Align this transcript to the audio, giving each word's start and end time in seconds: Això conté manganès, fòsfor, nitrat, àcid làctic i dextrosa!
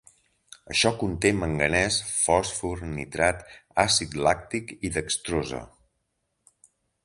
Això 0.75 0.91
conté 1.03 1.31
manganès, 1.41 1.97
fòsfor, 2.23 2.81
nitrat, 2.95 3.45
àcid 3.87 4.19
làctic 4.29 4.77
i 4.91 4.95
dextrosa! 4.99 5.65